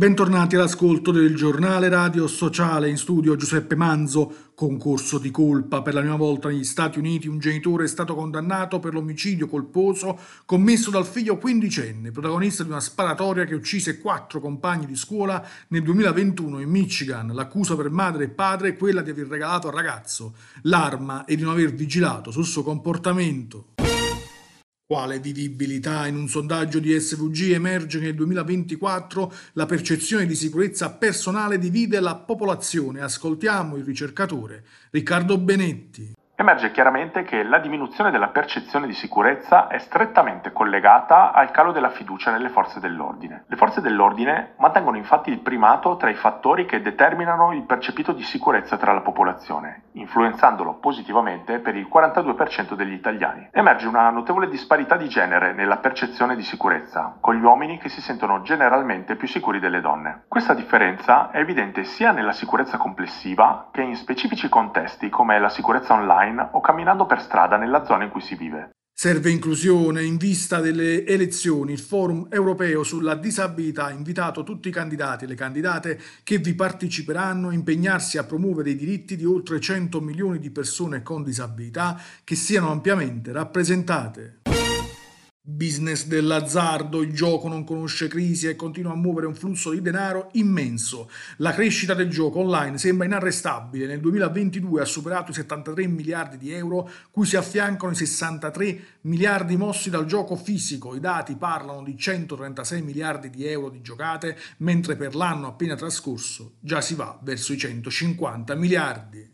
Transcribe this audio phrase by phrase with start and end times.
[0.00, 4.52] Bentornati all'ascolto del giornale radio sociale in studio Giuseppe Manzo.
[4.54, 5.82] Concorso di colpa.
[5.82, 10.18] Per la prima volta negli Stati Uniti un genitore è stato condannato per l'omicidio colposo
[10.46, 15.82] commesso dal figlio quindicenne, protagonista di una sparatoria che uccise quattro compagni di scuola nel
[15.82, 17.34] 2021 in Michigan.
[17.34, 21.42] L'accusa per madre e padre è quella di aver regalato al ragazzo l'arma e di
[21.42, 23.79] non aver vigilato sul suo comportamento.
[24.90, 26.08] Quale vivibilità?
[26.08, 32.00] In un sondaggio di SVG emerge che nel 2024 la percezione di sicurezza personale divide
[32.00, 33.00] la popolazione.
[33.00, 36.12] Ascoltiamo il ricercatore Riccardo Benetti.
[36.40, 41.90] Emerge chiaramente che la diminuzione della percezione di sicurezza è strettamente collegata al calo della
[41.90, 43.44] fiducia nelle forze dell'ordine.
[43.46, 48.22] Le forze dell'ordine mantengono infatti il primato tra i fattori che determinano il percepito di
[48.22, 53.50] sicurezza tra la popolazione, influenzandolo positivamente per il 42% degli italiani.
[53.52, 58.00] Emerge una notevole disparità di genere nella percezione di sicurezza, con gli uomini che si
[58.00, 60.22] sentono generalmente più sicuri delle donne.
[60.26, 65.92] Questa differenza è evidente sia nella sicurezza complessiva che in specifici contesti come la sicurezza
[65.92, 68.70] online online o camminando per strada nella zona in cui si vive.
[68.92, 71.72] Serve inclusione in vista delle elezioni.
[71.72, 76.54] Il Forum europeo sulla disabilità ha invitato tutti i candidati e le candidate che vi
[76.54, 81.98] parteciperanno a impegnarsi a promuovere i diritti di oltre 100 milioni di persone con disabilità
[82.22, 84.39] che siano ampiamente rappresentate.
[85.50, 90.28] Business dell'azzardo, il gioco non conosce crisi e continua a muovere un flusso di denaro
[90.32, 91.10] immenso.
[91.38, 93.86] La crescita del gioco online sembra inarrestabile.
[93.86, 99.56] Nel 2022 ha superato i 73 miliardi di euro, cui si affiancano i 63 miliardi
[99.56, 100.94] mossi dal gioco fisico.
[100.94, 106.52] I dati parlano di 136 miliardi di euro di giocate, mentre per l'anno appena trascorso
[106.60, 109.29] già si va verso i 150 miliardi.